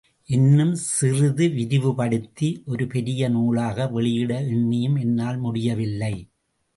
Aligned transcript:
இன்னும் 0.29 0.75
சிறிது 0.75 1.49
விரிவுபடுத்தி, 1.49 2.63
ஒரு 2.65 2.87
பெரிய 2.87 3.29
நூலாக 3.29 3.87
வெளியிட 3.87 4.41
எண்ணியும், 4.41 4.97
என்னால் 4.99 5.37
முடியவில்லை. 5.37 6.13